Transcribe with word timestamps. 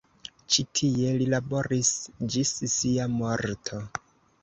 Ĉi 0.55 0.63
tie 0.79 1.11
li 1.19 1.27
laboris 1.35 1.93
ĝis 2.37 2.57
sia 2.75 3.11
morto. 3.23 3.87